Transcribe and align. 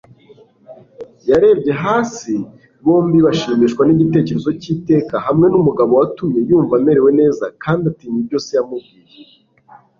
Yarebye 1.29 1.71
hasi, 1.83 2.33
bombi 2.83 3.17
bashimishwa 3.25 3.81
n'igitekerezo 3.85 4.49
cy'iteka 4.61 5.15
hamwe 5.25 5.45
n'umugabo 5.49 5.91
watumye 5.99 6.39
yumva 6.49 6.73
amerewe 6.79 7.09
neza 7.19 7.43
kandi 7.63 7.83
atinya 7.91 8.17
ibyo 8.23 8.37
se 8.45 8.53
yamubwiye. 8.57 9.11